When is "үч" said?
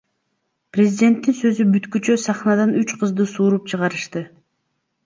2.81-2.99